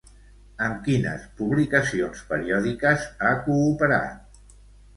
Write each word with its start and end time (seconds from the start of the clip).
Amb 0.67 0.79
quines 0.87 1.27
publicacions 1.41 2.25
periòdiques 2.33 3.07
ha 3.29 3.37
cooperat? 3.47 4.45